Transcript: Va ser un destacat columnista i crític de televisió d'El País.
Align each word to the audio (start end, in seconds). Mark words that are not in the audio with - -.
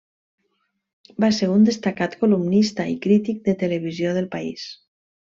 Va 1.23 1.29
ser 1.39 1.49
un 1.55 1.67
destacat 1.69 2.15
columnista 2.23 2.87
i 2.95 2.99
crític 3.07 3.45
de 3.49 3.55
televisió 3.65 4.15
d'El 4.19 4.31
País. 4.37 4.65